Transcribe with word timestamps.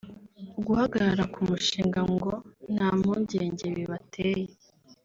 Guhagarara 0.65 1.23
k’umushinga 1.33 1.99
ngo 2.13 2.31
nta 2.73 2.89
mpungenge 2.99 3.65
bibateye 3.77 4.45